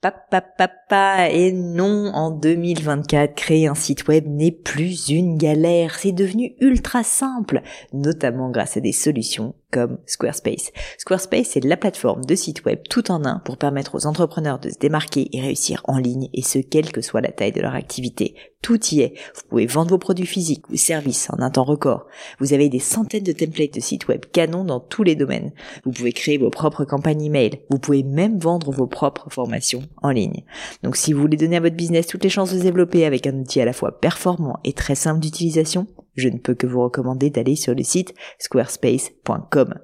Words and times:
Papa, 0.00 1.28
et 1.28 1.50
non, 1.50 2.12
en 2.14 2.30
2024, 2.30 3.34
créer 3.34 3.66
un 3.66 3.74
site 3.74 4.06
web 4.06 4.26
n'est 4.28 4.52
plus 4.52 5.08
une 5.08 5.36
galère, 5.36 5.96
c'est 5.98 6.12
devenu 6.12 6.54
ultra 6.60 7.02
simple, 7.02 7.62
notamment 7.92 8.48
grâce 8.50 8.76
à 8.76 8.80
des 8.80 8.92
solutions 8.92 9.56
comme 9.72 9.98
Squarespace. 10.06 10.70
Squarespace 10.98 11.56
est 11.56 11.64
la 11.64 11.76
plateforme 11.76 12.24
de 12.24 12.36
site 12.36 12.64
web 12.64 12.78
tout 12.88 13.10
en 13.10 13.24
un 13.24 13.40
pour 13.40 13.56
permettre 13.56 13.96
aux 13.96 14.06
entrepreneurs 14.06 14.60
de 14.60 14.70
se 14.70 14.78
démarquer 14.78 15.28
et 15.32 15.40
réussir 15.40 15.82
en 15.84 15.98
ligne, 15.98 16.28
et 16.32 16.42
ce, 16.42 16.60
quelle 16.60 16.92
que 16.92 17.00
soit 17.00 17.20
la 17.20 17.32
taille 17.32 17.52
de 17.52 17.60
leur 17.60 17.74
activité. 17.74 18.36
Tout 18.62 18.84
y 18.92 19.00
est. 19.00 19.14
Vous 19.34 19.42
pouvez 19.48 19.66
vendre 19.66 19.90
vos 19.90 19.98
produits 19.98 20.26
physiques 20.26 20.68
ou 20.68 20.76
services 20.76 21.30
en 21.30 21.40
un 21.40 21.50
temps 21.50 21.64
record. 21.64 22.06
Vous 22.40 22.52
avez 22.52 22.68
des 22.68 22.80
centaines 22.80 23.22
de 23.22 23.32
templates 23.32 23.74
de 23.74 23.80
sites 23.80 24.08
web 24.08 24.24
canon 24.32 24.64
dans 24.64 24.80
tous 24.80 25.04
les 25.04 25.14
domaines. 25.14 25.52
Vous 25.84 25.92
pouvez 25.92 26.12
créer 26.12 26.38
vos 26.38 26.50
propres 26.50 26.84
campagnes 26.84 27.22
email. 27.22 27.60
Vous 27.70 27.78
pouvez 27.78 28.02
même 28.02 28.38
vendre 28.38 28.72
vos 28.72 28.86
propres 28.86 29.30
formations 29.30 29.82
en 30.02 30.10
ligne. 30.10 30.44
Donc 30.82 30.96
si 30.96 31.12
vous 31.12 31.20
voulez 31.20 31.36
donner 31.36 31.56
à 31.56 31.60
votre 31.60 31.76
business 31.76 32.08
toutes 32.08 32.24
les 32.24 32.30
chances 32.30 32.52
de 32.52 32.58
se 32.58 32.64
développer 32.64 33.04
avec 33.04 33.26
un 33.26 33.38
outil 33.38 33.60
à 33.60 33.64
la 33.64 33.72
fois 33.72 34.00
performant 34.00 34.58
et 34.64 34.72
très 34.72 34.96
simple 34.96 35.20
d'utilisation, 35.20 35.86
je 36.16 36.28
ne 36.28 36.38
peux 36.38 36.54
que 36.54 36.66
vous 36.66 36.82
recommander 36.82 37.30
d'aller 37.30 37.54
sur 37.54 37.74
le 37.74 37.84
site 37.84 38.12
squarespace.com. 38.38 39.74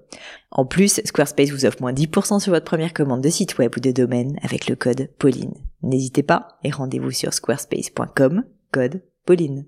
En 0.51 0.67
plus, 0.67 1.01
Squarespace 1.05 1.51
vous 1.51 1.65
offre 1.65 1.81
moins 1.81 1.93
10% 1.93 2.41
sur 2.41 2.53
votre 2.53 2.65
première 2.65 2.93
commande 2.93 3.23
de 3.23 3.29
site 3.29 3.59
web 3.59 3.73
ou 3.77 3.81
de 3.81 3.91
domaine 3.93 4.39
avec 4.43 4.69
le 4.69 4.77
code 4.77 5.11
Pauline. 5.19 5.55
N'hésitez 5.83 6.23
pas 6.23 6.59
et 6.63 6.71
rendez-vous 6.71 7.11
sur 7.11 7.33
squarespace.com, 7.33 8.45
code 8.75 9.03
Pauline. 9.25 9.67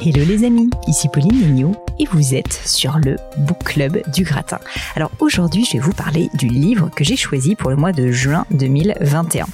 Hello 0.00 0.24
les 0.24 0.44
amis, 0.44 0.70
ici 0.86 1.08
Pauline 1.12 1.36
Mignot 1.36 1.76
et 1.98 2.06
vous 2.06 2.34
êtes 2.34 2.52
sur 2.64 2.98
le 3.04 3.16
Book 3.36 3.58
Club 3.64 4.00
du 4.14 4.22
Gratin. 4.22 4.60
Alors 4.96 5.10
aujourd'hui, 5.20 5.66
je 5.66 5.74
vais 5.74 5.78
vous 5.78 5.92
parler 5.92 6.30
du 6.34 6.48
livre 6.48 6.88
que 6.96 7.04
j'ai 7.04 7.16
choisi 7.16 7.54
pour 7.54 7.68
le 7.68 7.76
mois 7.76 7.92
de 7.92 8.10
juin 8.10 8.46
2021. 8.52 9.44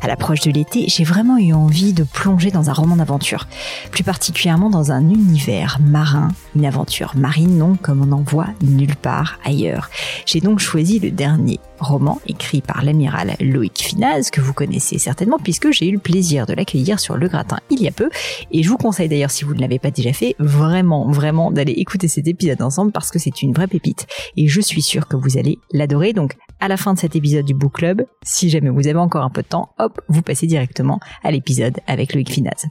À 0.00 0.06
l'approche 0.06 0.40
de 0.40 0.50
l'été, 0.50 0.86
j'ai 0.88 1.04
vraiment 1.04 1.36
eu 1.36 1.52
envie 1.52 1.92
de 1.92 2.04
plonger 2.04 2.50
dans 2.50 2.70
un 2.70 2.72
roman 2.72 2.96
d'aventure, 2.96 3.46
plus 3.90 4.04
particulièrement 4.04 4.70
dans 4.70 4.90
un 4.90 5.02
univers 5.02 5.78
marin, 5.82 6.28
une 6.56 6.64
aventure 6.64 7.12
marine 7.14 7.58
non 7.58 7.74
comme 7.74 8.00
on 8.00 8.06
n'en 8.06 8.22
voit 8.22 8.48
nulle 8.62 8.96
part 8.96 9.38
ailleurs. 9.44 9.90
J'ai 10.24 10.40
donc 10.40 10.60
choisi 10.60 10.98
le 10.98 11.10
dernier 11.10 11.60
roman 11.80 12.20
écrit 12.26 12.60
par 12.60 12.84
l'amiral 12.84 13.34
Loïc 13.40 13.78
Finaz, 13.78 14.30
que 14.30 14.40
vous 14.40 14.52
connaissez 14.52 14.98
certainement 14.98 15.38
puisque 15.42 15.70
j'ai 15.72 15.88
eu 15.88 15.92
le 15.92 15.98
plaisir 15.98 16.46
de 16.46 16.52
l'accueillir 16.52 17.00
sur 17.00 17.16
le 17.16 17.28
gratin 17.28 17.58
il 17.70 17.82
y 17.82 17.88
a 17.88 17.92
peu. 17.92 18.10
Et 18.52 18.62
je 18.62 18.68
vous 18.68 18.76
conseille 18.76 19.08
d'ailleurs, 19.08 19.30
si 19.30 19.44
vous 19.44 19.54
ne 19.54 19.60
l'avez 19.60 19.78
pas 19.78 19.90
déjà 19.90 20.12
fait, 20.12 20.34
vraiment, 20.38 21.10
vraiment 21.10 21.50
d'aller 21.50 21.72
écouter 21.72 22.08
cet 22.08 22.26
épisode 22.26 22.62
ensemble 22.62 22.92
parce 22.92 23.10
que 23.10 23.18
c'est 23.18 23.42
une 23.42 23.52
vraie 23.52 23.66
pépite. 23.66 24.06
Et 24.36 24.48
je 24.48 24.60
suis 24.60 24.82
sûre 24.82 25.08
que 25.08 25.16
vous 25.16 25.38
allez 25.38 25.58
l'adorer. 25.72 26.12
Donc, 26.12 26.36
à 26.60 26.68
la 26.68 26.76
fin 26.76 26.94
de 26.94 26.98
cet 26.98 27.16
épisode 27.16 27.44
du 27.44 27.54
Book 27.54 27.74
Club, 27.74 28.04
si 28.22 28.50
jamais 28.50 28.70
vous 28.70 28.86
avez 28.86 28.98
encore 28.98 29.22
un 29.22 29.30
peu 29.30 29.42
de 29.42 29.48
temps, 29.48 29.70
hop, 29.78 30.00
vous 30.08 30.22
passez 30.22 30.46
directement 30.46 31.00
à 31.22 31.30
l'épisode 31.30 31.78
avec 31.86 32.14
Loïc 32.14 32.30
Finaz. 32.30 32.66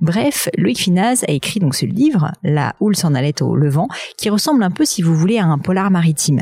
Bref, 0.00 0.48
Loïc 0.56 0.78
Finaz 0.78 1.24
a 1.26 1.32
écrit 1.32 1.60
donc 1.60 1.74
ce 1.74 1.86
livre, 1.86 2.32
La 2.42 2.74
houle 2.80 2.96
s'en 2.96 3.14
allait 3.14 3.42
au 3.42 3.56
levant, 3.56 3.88
qui 4.16 4.30
ressemble 4.30 4.62
un 4.62 4.70
peu, 4.70 4.84
si 4.84 5.02
vous 5.02 5.14
voulez, 5.14 5.38
à 5.38 5.46
un 5.46 5.58
polar 5.58 5.90
maritime. 5.90 6.40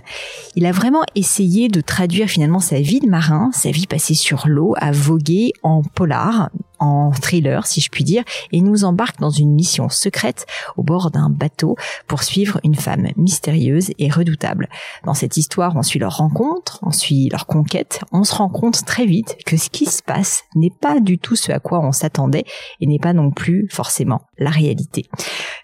Il 0.56 0.66
a 0.66 0.72
vraiment 0.72 1.02
essayé 1.14 1.68
de 1.68 1.80
traduire 1.80 2.28
finalement 2.28 2.60
sa 2.60 2.80
vie 2.80 3.00
de 3.00 3.08
marin, 3.08 3.50
sa 3.52 3.70
vie 3.70 3.86
passée 3.86 4.14
sur 4.14 4.48
l'eau, 4.48 4.74
à 4.78 4.92
voguer 4.92 5.52
en 5.62 5.82
polar, 5.82 6.50
en 6.82 7.12
thriller, 7.12 7.66
si 7.66 7.80
je 7.80 7.90
puis 7.90 8.02
dire, 8.02 8.24
et 8.50 8.60
nous 8.60 8.84
embarque 8.84 9.20
dans 9.20 9.30
une 9.30 9.54
mission 9.54 9.88
secrète 9.88 10.46
au 10.76 10.82
bord 10.82 11.10
d'un 11.10 11.30
bateau 11.30 11.76
pour 12.08 12.24
suivre 12.24 12.58
une 12.64 12.74
femme 12.74 13.08
mystérieuse 13.16 13.92
et 13.98 14.10
redoutable. 14.10 14.68
Dans 15.04 15.14
cette 15.14 15.36
histoire, 15.36 15.76
on 15.76 15.82
suit 15.82 16.00
leur 16.00 16.16
rencontre, 16.16 16.80
on 16.82 16.90
suit 16.90 17.28
leur 17.28 17.46
conquête, 17.46 18.00
on 18.10 18.24
se 18.24 18.34
rend 18.34 18.48
compte 18.48 18.84
très 18.84 19.06
vite 19.06 19.36
que 19.46 19.56
ce 19.56 19.70
qui 19.70 19.86
se 19.86 20.02
passe 20.02 20.42
n'est 20.56 20.70
pas 20.70 20.98
du 20.98 21.18
tout 21.18 21.36
ce 21.36 21.52
à 21.52 21.60
quoi 21.60 21.80
on 21.80 21.92
s'attendait 21.92 22.44
et 22.80 22.86
n'est 22.86 22.98
pas 22.98 23.12
non 23.12 23.30
plus 23.30 23.68
forcément 23.70 24.22
la 24.38 24.50
réalité. 24.50 25.08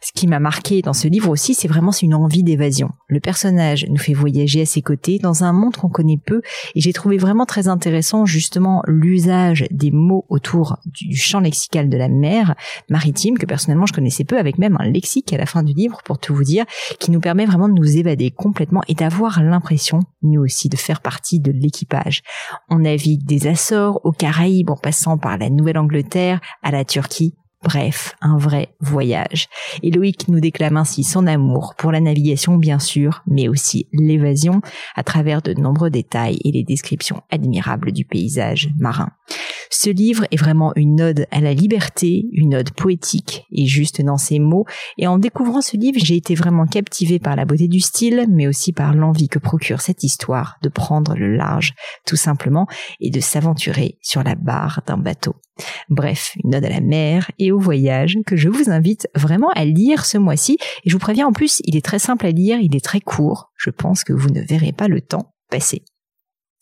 Ce 0.09 0.13
qui 0.19 0.27
m'a 0.27 0.41
marqué 0.41 0.81
dans 0.81 0.95
ce 0.95 1.07
livre 1.07 1.29
aussi, 1.29 1.53
c'est 1.53 1.69
vraiment 1.69 1.91
une 1.91 2.15
envie 2.15 2.43
d'évasion. 2.43 2.93
Le 3.09 3.21
personnage 3.21 3.85
nous 3.91 3.99
fait 3.99 4.15
voyager 4.15 4.63
à 4.63 4.67
ses 4.67 4.81
côtés 4.81 5.19
dans 5.19 5.45
un 5.45 5.53
monde 5.53 5.77
qu'on 5.77 5.91
connaît 5.91 6.17
peu 6.17 6.41
et 6.75 6.81
j'ai 6.81 6.95
trouvé 6.95 7.19
vraiment 7.19 7.45
très 7.45 7.69
intéressant 7.69 8.25
justement 8.25 8.83
l'usage 8.87 9.67
des 9.71 9.91
mots 9.91 10.25
autour 10.31 10.79
du 10.87 11.15
champ 11.15 11.41
lexical 11.41 11.91
de 11.91 11.97
la 11.99 12.09
mer 12.09 12.55
maritime 12.89 13.37
que 13.37 13.45
personnellement 13.45 13.85
je 13.85 13.93
connaissais 13.93 14.25
peu 14.25 14.39
avec 14.39 14.57
même 14.57 14.79
un 14.81 14.89
lexique 14.91 15.31
à 15.35 15.37
la 15.37 15.45
fin 15.45 15.63
du 15.63 15.75
livre 15.75 15.99
pour 16.07 16.19
tout 16.19 16.35
vous 16.35 16.45
dire 16.45 16.65
qui 16.99 17.11
nous 17.11 17.21
permet 17.21 17.45
vraiment 17.45 17.69
de 17.69 17.75
nous 17.75 17.99
évader 17.99 18.31
complètement 18.31 18.81
et 18.89 18.95
d'avoir 18.95 19.43
l'impression 19.43 20.01
nous 20.23 20.41
aussi 20.41 20.71
de 20.71 20.77
faire 20.79 21.03
partie 21.03 21.39
de 21.39 21.53
l'équipage. 21.53 22.23
On 22.71 22.79
navigue 22.79 23.27
des 23.27 23.47
Açores 23.47 24.01
aux 24.05 24.13
Caraïbes 24.13 24.71
en 24.71 24.77
passant 24.77 25.19
par 25.19 25.37
la 25.37 25.51
Nouvelle-Angleterre 25.51 26.41
à 26.63 26.71
la 26.71 26.87
Turquie 26.87 27.35
Bref, 27.65 28.15
un 28.21 28.39
vrai 28.39 28.75
voyage. 28.81 29.49
Et 29.83 29.91
nous 30.29 30.41
déclame 30.41 30.77
ainsi 30.77 31.03
son 31.03 31.27
amour 31.27 31.75
pour 31.77 31.91
la 31.91 32.01
navigation 32.01 32.57
bien 32.57 32.79
sûr, 32.79 33.23
mais 33.27 33.49
aussi 33.49 33.89
l'évasion 33.93 34.61
à 34.95 35.03
travers 35.03 35.43
de 35.43 35.55
nombreux 35.55 35.91
détails 35.91 36.39
et 36.45 36.53
les 36.53 36.63
descriptions 36.63 37.23
admirables 37.31 37.91
du 37.91 38.05
paysage 38.05 38.71
marin. 38.79 39.11
Ce 39.71 39.91
livre 39.91 40.25
est 40.31 40.37
vraiment 40.37 40.73
une 40.77 41.01
ode 41.01 41.27
à 41.31 41.41
la 41.41 41.55
liberté, 41.55 42.27
une 42.33 42.55
ode 42.55 42.71
poétique 42.73 43.47
et 43.51 43.67
juste 43.67 44.03
dans 44.03 44.17
ses 44.17 44.39
mots. 44.39 44.65
Et 44.97 45.07
en 45.07 45.19
découvrant 45.19 45.61
ce 45.61 45.77
livre, 45.77 45.99
j'ai 46.03 46.17
été 46.17 46.35
vraiment 46.35 46.67
captivée 46.67 47.19
par 47.19 47.37
la 47.37 47.45
beauté 47.45 47.69
du 47.69 47.81
style, 47.81 48.27
mais 48.31 48.47
aussi 48.47 48.73
par 48.73 48.95
l'envie 48.95 49.29
que 49.29 49.39
procure 49.39 49.81
cette 49.81 50.03
histoire 50.05 50.57
de 50.63 50.69
prendre 50.69 51.15
le 51.17 51.37
large, 51.37 51.75
tout 52.07 52.17
simplement, 52.17 52.67
et 53.01 53.11
de 53.11 53.21
s'aventurer 53.21 53.99
sur 54.03 54.23
la 54.23 54.35
barre 54.35 54.83
d'un 54.87 54.99
bateau. 54.99 55.35
Bref, 55.89 56.37
une 56.45 56.55
ode 56.55 56.65
à 56.65 56.69
la 56.69 56.81
mer 56.81 57.31
et 57.39 57.53
au 57.53 57.59
voyage 57.59 58.17
que 58.27 58.37
je 58.37 58.49
vous 58.49 58.71
invite 58.71 59.09
vraiment 59.15 59.51
à 59.51 59.65
lire 59.65 60.05
ce 60.05 60.19
mois-ci. 60.19 60.59
Et 60.85 60.91
je 60.91 60.95
vous 60.95 61.01
préviens 61.01 61.27
en 61.27 61.33
plus, 61.33 61.61
il 61.65 61.77
est 61.77 61.85
très 61.85 61.99
simple 61.99 62.27
à 62.27 62.31
lire, 62.31 62.59
il 62.61 62.77
est 62.77 62.85
très 62.85 63.01
court. 63.01 63.51
Je 63.57 63.71
pense 63.71 64.05
que 64.05 64.13
vous 64.13 64.31
ne 64.31 64.41
verrez 64.41 64.73
pas 64.73 64.89
le 64.89 65.01
temps 65.01 65.35
passer. 65.51 65.83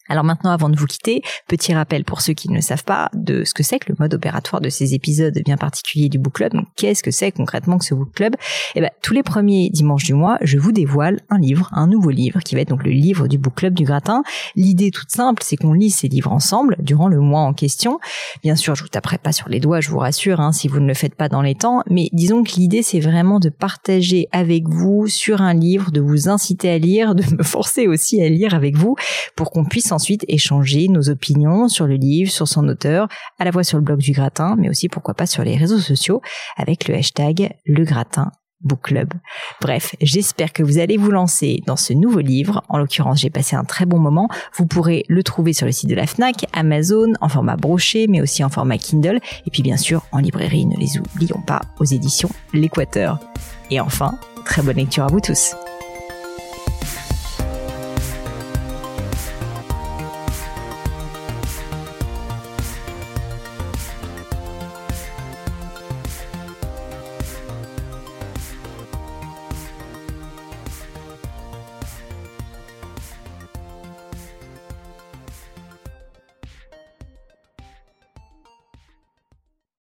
Alors 0.09 0.25
maintenant, 0.25 0.50
avant 0.50 0.69
de 0.69 0.77
vous 0.77 0.87
quitter, 0.87 1.22
petit 1.49 1.75
rappel 1.75 2.05
pour 2.05 2.21
ceux 2.21 2.33
qui 2.33 2.50
ne 2.50 2.61
savent 2.61 2.84
pas 2.84 3.11
de 3.15 3.44
ce 3.44 3.55
que 3.55 3.62
c'est 3.62 3.78
que 3.78 3.91
le 3.91 3.97
mode 3.99 4.15
opératoire 4.15 4.61
de 4.61 4.69
ces 4.69 4.94
épisodes 4.94 5.39
bien 5.44 5.56
particuliers 5.56 6.09
du 6.09 6.19
book 6.19 6.34
club. 6.34 6.53
Qu'est-ce 6.77 7.03
que 7.03 7.11
c'est 7.11 7.33
concrètement 7.33 7.78
que 7.78 7.84
ce 7.84 7.94
book 7.94 8.12
club? 8.12 8.34
Eh 8.75 8.81
ben, 8.81 8.91
tous 9.03 9.15
les 9.15 9.22
premiers 9.22 9.71
dimanches 9.71 10.05
du 10.05 10.15
mois, 10.15 10.39
je 10.43 10.59
vous 10.59 10.72
dévoile 10.72 11.21
un 11.31 11.39
livre, 11.39 11.69
un 11.72 11.87
nouveau 11.87 12.11
livre, 12.11 12.41
qui 12.41 12.55
va 12.55 12.61
être 12.61 12.69
donc 12.69 12.84
le 12.84 12.91
livre 12.91 13.28
du 13.28 13.39
book 13.39 13.55
club 13.55 13.75
du 13.75 13.84
gratin. 13.84 14.22
L'idée 14.55 14.91
toute 14.91 15.11
simple, 15.11 15.43
c'est 15.45 15.56
qu'on 15.56 15.72
lit 15.72 15.91
ces 15.91 16.09
livres 16.09 16.33
ensemble 16.33 16.77
durant 16.78 17.09
le 17.09 17.21
mois 17.21 17.41
en 17.41 17.53
question. 17.53 17.99
Bien 18.43 18.56
sûr, 18.56 18.75
je 18.75 18.83
vous 18.83 18.89
taperai 18.89 19.19
pas 19.19 19.33
sur 19.33 19.49
les 19.49 19.61
doigts, 19.61 19.81
je 19.81 19.91
vous 19.91 19.99
rassure, 19.99 20.41
hein, 20.41 20.53
si 20.53 20.69
vous 20.69 20.81
ne 20.81 20.87
le 20.87 20.95
faites 20.95 21.15
pas 21.15 21.28
dans 21.28 21.43
les 21.43 21.55
temps. 21.55 21.83
Mais 21.89 22.09
disons 22.12 22.43
que 22.43 22.53
l'idée, 22.53 22.83
c'est 22.83 23.00
vraiment 23.00 23.41
de 23.41 23.49
partager 23.49 24.28
avec 24.33 24.69
vous 24.69 25.06
sur 25.06 25.41
un 25.41 25.55
livre, 25.55 25.91
de 25.91 26.00
vous 26.00 26.28
inciter 26.28 26.71
à 26.71 26.78
lire, 26.78 27.15
de 27.16 27.25
me 27.34 27.43
forcer 27.43 27.87
aussi 27.87 28.22
à 28.22 28.28
lire 28.28 28.55
avec 28.55 28.77
vous, 28.77 28.97
pour 29.34 29.50
qu'on 29.50 29.65
puisse 29.65 29.93
ensuite 29.97 30.25
échanger 30.29 30.89
nos 30.89 31.09
opinions 31.09 31.69
sur 31.69 31.87
le 31.87 31.95
livre, 31.95 32.31
sur 32.31 32.47
son 32.47 32.69
auteur, 32.69 33.09
à 33.39 33.45
la 33.45 33.53
fois 33.53 33.65
sur 33.65 33.79
le 33.79 33.84
blog 33.84 33.99
du 33.99 34.12
gratin, 34.12 34.55
mais 34.59 34.69
aussi 34.69 34.89
pourquoi 34.89 35.15
pas 35.15 35.27
sur 35.27 35.43
les 35.43 35.57
réseaux 35.57 35.79
sociaux 35.79 36.23
avec 36.57 36.87
le 36.87 36.95
hashtag 36.95 37.57
le 37.65 37.84
gratin 37.84 38.31
Book 38.62 38.81
Club. 38.83 39.12
Bref, 39.61 39.95
j'espère 40.01 40.53
que 40.53 40.62
vous 40.62 40.79
allez 40.79 40.97
vous 40.97 41.11
lancer 41.11 41.62
dans 41.67 41.77
ce 41.77 41.93
nouveau 41.93 42.21
livre. 42.21 42.62
En 42.69 42.79
l'occurrence, 42.79 43.21
j'ai 43.21 43.31
passé 43.31 43.55
un 43.57 43.65
très 43.65 43.87
bon 43.87 43.99
moment. 43.99 44.29
Vous 44.57 44.67
pourrez 44.67 45.05
le 45.09 45.23
trouver 45.23 45.53
sur 45.53 45.67
le 45.67 45.73
site 45.73 45.91
de 45.91 45.95
la 45.95 46.07
FNAC, 46.07 46.47
Amazon, 46.53 47.13
en 47.21 47.28
format 47.28 47.57
broché, 47.57 48.07
mais 48.07 48.21
aussi 48.21 48.43
en 48.43 48.49
format 48.49 48.78
Kindle. 48.78 49.21
Et 49.47 49.51
puis 49.51 49.63
bien 49.63 49.77
sûr, 49.77 50.03
en 50.13 50.19
librairie, 50.19 50.67
ne 50.67 50.77
les 50.77 50.99
oublions 50.99 51.41
pas, 51.47 51.61
aux 51.78 51.84
éditions 51.84 52.31
L'Équateur. 52.53 53.21
Et 53.71 53.81
enfin, 53.81 54.19
très 54.45 54.63
bonne 54.63 54.77
lecture 54.77 55.05
à 55.05 55.09
vous 55.09 55.21
tous. 55.21 55.55